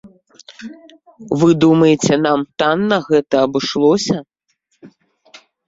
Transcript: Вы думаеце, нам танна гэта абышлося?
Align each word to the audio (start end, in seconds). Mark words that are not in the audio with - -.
Вы 1.41 1.49
думаеце, 1.65 2.13
нам 2.25 2.39
танна 2.63 2.97
гэта 3.13 3.35
абышлося? 3.51 4.17